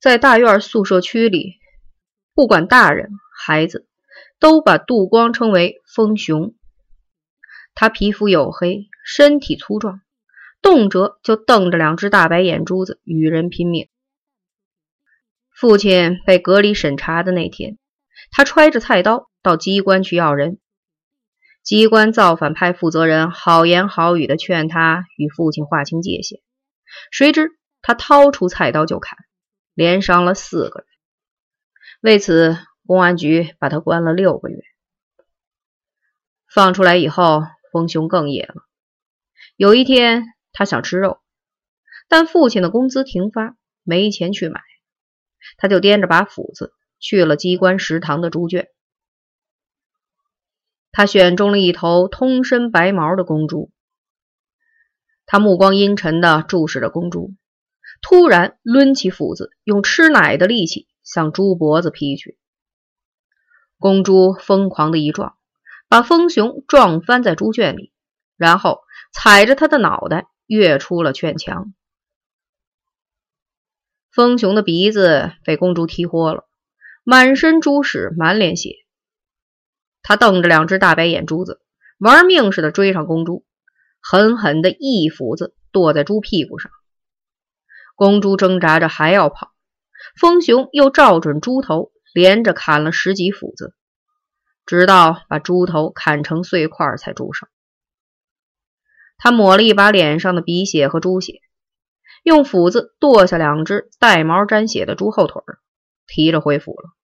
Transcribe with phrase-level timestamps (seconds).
[0.00, 1.58] 在大院宿舍区里，
[2.34, 3.86] 不管大人孩子，
[4.38, 6.54] 都把杜光称为风熊。
[7.74, 10.00] 他皮肤黝黑，身体粗壮，
[10.62, 13.88] 动辄就瞪着两只大白眼珠子与人拼命。
[15.54, 17.76] 父亲被隔离审查的那天，
[18.30, 20.58] 他揣着菜刀到机关去要人。
[21.62, 26.40] 机关造反派负责人好言好语的劝他与父亲划清界限，
[27.10, 27.50] 谁知
[27.82, 29.18] 他掏出菜刀就砍，
[29.80, 30.86] 连伤了四个人。
[32.02, 34.62] 为此，公安局把他关了六个月。
[36.52, 38.56] 放出来以后，风雄更野了。
[39.56, 41.22] 有一天，他想吃肉，
[42.10, 44.60] 但父亲的工资停发，没钱去买，
[45.56, 48.68] 他就掂着把斧子去了机关食堂的猪圈。
[50.92, 53.72] 他选中了一头通身白毛的公猪，
[55.24, 57.32] 他目光阴沉地注视着公猪，
[58.02, 62.38] 突然抡起斧子，用吃奶的力气向猪脖子劈去。
[63.78, 65.36] 公猪疯狂的一撞，
[65.88, 67.92] 把风熊撞翻在猪圈里，
[68.36, 68.80] 然后
[69.12, 71.72] 踩着他的脑袋跃出了圈墙。
[74.10, 76.48] 风熊的鼻子被公猪踢豁了，
[77.04, 78.74] 满身猪屎，满脸血。
[80.02, 81.60] 他瞪着两只大白眼珠子，
[81.98, 83.46] 玩命似的追上公猪，
[84.00, 86.72] 狠狠的一斧子剁在猪屁股上。
[88.00, 89.52] 公猪挣扎着还要跑，
[90.18, 93.74] 风熊又照准猪头，连着砍了十几斧子，
[94.64, 97.46] 直到把猪头砍成碎块才住手。
[99.18, 101.42] 他抹了一把脸上的鼻血和猪血，
[102.22, 105.42] 用斧子剁下两只带毛沾血的猪后腿，
[106.06, 106.94] 提着回府了。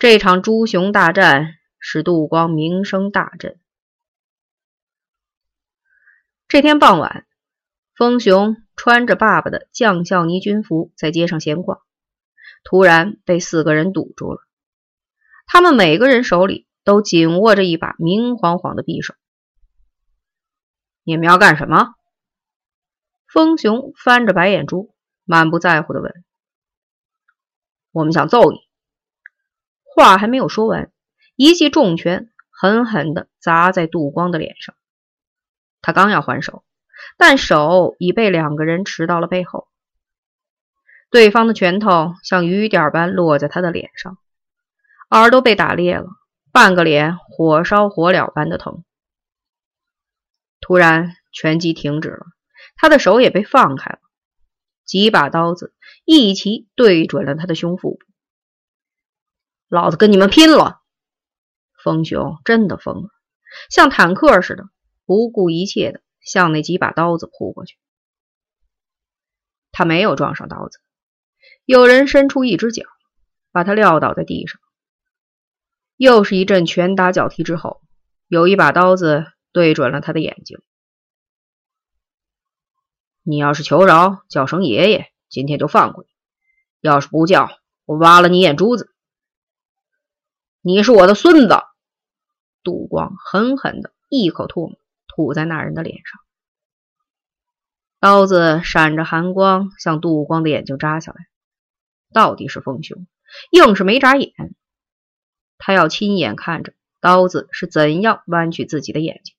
[0.00, 1.54] 这场猪熊大战。
[1.82, 3.58] 使杜光名声大振。
[6.46, 7.26] 这天傍晚，
[8.00, 11.82] 风雄穿着爸爸的将校呢军服在街上闲逛，
[12.64, 14.40] 突然被四个人堵住了。
[15.46, 19.12] 他们每个人手里都紧握着一把明晃晃的匕首。
[21.02, 21.92] 你们要干什么？
[23.26, 24.94] 风雄翻着白眼珠，
[25.24, 26.24] 满不在乎的问
[27.92, 28.60] ：“我们想揍你。”
[29.94, 30.90] 话还没有说完。
[31.36, 34.74] 一记重拳狠狠地砸在杜光的脸上，
[35.82, 36.64] 他刚要还手，
[37.16, 39.68] 但手已被两个人持到了背后。
[41.10, 44.16] 对方的拳头像雨点般落在他的脸上，
[45.10, 46.06] 耳朵被打裂了，
[46.52, 48.84] 半个脸火烧火燎般的疼。
[50.60, 52.26] 突然，拳击停止了，
[52.76, 53.98] 他的手也被放开了，
[54.84, 55.74] 几把刀子
[56.04, 57.98] 一齐对准了他的胸腹部。
[59.68, 60.80] 老子跟你们拼了！
[61.82, 63.08] 风雄真的疯了，
[63.70, 64.68] 像坦克似的，
[65.06, 67.76] 不顾一切的向那几把刀子扑过去。
[69.72, 70.78] 他没有撞上刀子，
[71.64, 72.84] 有人伸出一只脚，
[73.50, 74.60] 把他撂倒在地上。
[75.96, 77.82] 又是一阵拳打脚踢之后，
[78.28, 80.62] 有一把刀子对准了他的眼睛。
[83.24, 86.10] 你要是求饶，叫声爷爷，今天就放过你；
[86.80, 87.50] 要是不叫，
[87.86, 88.94] 我挖了你眼珠子。
[90.60, 91.56] 你是我的孙子。
[92.62, 94.78] 杜光狠狠的一口唾沫
[95.20, 96.18] 吐在那人的脸上，
[98.00, 101.26] 刀子闪着寒光向杜光的眼睛扎下来。
[102.10, 103.06] 到底是丰雄，
[103.50, 104.32] 硬是没眨眼。
[105.58, 109.36] 他要亲眼看着刀子是怎样弯曲自己的眼睛。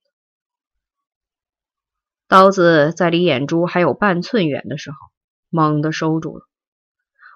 [2.28, 4.98] 刀子在离眼珠还有半寸远的时候，
[5.50, 6.46] 猛地收住了。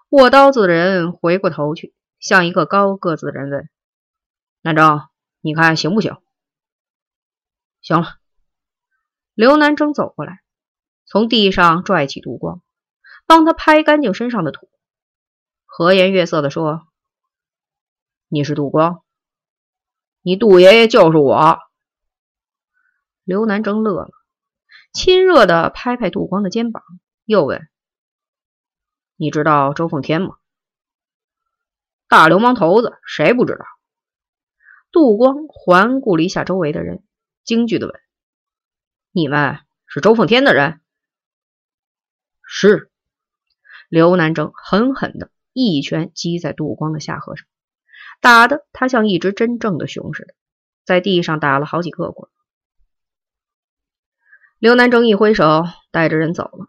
[0.09, 3.67] 握刀子的人回过头去，向一个高个子的人问
[4.61, 5.01] ：“南征。”
[5.41, 6.17] 你看行不行？
[7.81, 8.17] 行了。
[9.35, 10.41] 刘南征走过来，
[11.05, 12.61] 从地上拽起杜光，
[13.25, 14.69] 帮他拍干净身上的土，
[15.65, 16.87] 和颜悦色的说
[18.29, 19.03] ：“你是杜光，
[20.21, 21.59] 你杜爷爷就是我。”
[23.25, 24.11] 刘南征乐了，
[24.93, 26.81] 亲热的拍拍杜光的肩膀，
[27.25, 27.67] 又问
[29.17, 30.37] ：“你知道周凤天吗？
[32.07, 33.65] 大流氓头子，谁不知道？”
[34.93, 37.03] 杜光环顾了一下周围的人，
[37.43, 37.99] 惊惧的问
[39.15, 40.81] ：“你们是周凤天的人
[42.43, 42.91] ？”“是。”
[43.87, 47.47] 刘南征狠狠的一拳击在杜光的下颌上，
[48.19, 50.33] 打得他像一只真正的熊似的，
[50.83, 52.29] 在地上打了好几个滚。
[54.59, 56.67] 刘南征一挥手，带着人走了。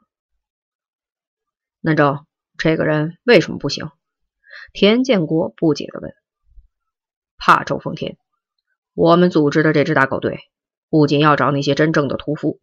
[1.80, 2.26] 南征，
[2.58, 3.90] 这个人为什么不行？
[4.72, 6.14] 田建国不解的问。
[7.38, 8.16] 怕周凤天，
[8.94, 10.38] 我们组织的这支大狗队
[10.88, 12.60] 不仅要找那些真正的屠夫，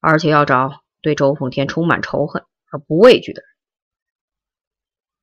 [0.00, 3.48] 而且要找对周凤天充满仇恨而不畏惧的人。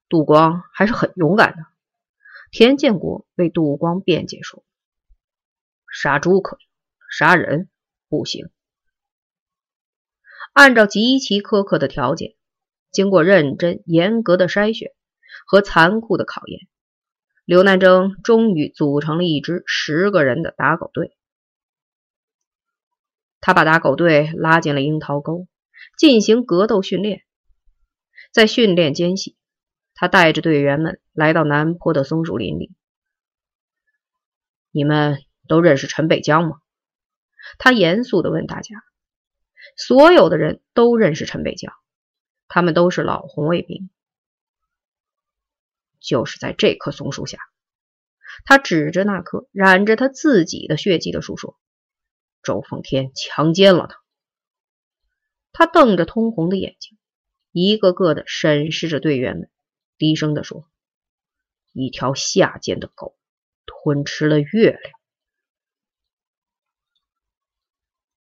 [0.09, 1.63] 杜光还是很勇敢的。
[2.51, 4.63] 田建国为杜光辩解说
[5.93, 6.65] ：“杀猪可以，
[7.11, 7.69] 杀人
[8.09, 8.49] 不行。”
[10.51, 12.35] 按照极其苛刻的条件，
[12.91, 14.91] 经过认真严格的筛选
[15.45, 16.67] 和残酷的考验，
[17.45, 21.15] 刘南征终于组成了一支十个人的打狗队。
[23.41, 25.47] 他把打狗队拉进了樱桃沟，
[25.97, 27.23] 进行格斗训练。
[28.31, 29.37] 在训练间隙，
[29.93, 32.73] 他带着队员们来到南坡的松树林里。
[34.71, 36.59] 你们都认识陈北江吗？
[37.57, 38.83] 他严肃地问大家。
[39.75, 41.73] 所有的人都认识陈北江，
[42.47, 43.89] 他们都是老红卫兵。
[45.99, 47.39] 就是在这棵松树下，
[48.45, 51.59] 他指着那棵染着他自己的血迹的树说
[52.43, 53.99] ：“周凤天强奸了他。”
[55.51, 56.97] 他瞪着通红的眼睛。
[57.51, 59.49] 一个个的审视着队员们，
[59.97, 60.69] 低声的说
[61.73, 63.17] ：“一条下贱的狗
[63.65, 64.93] 吞吃了月亮。”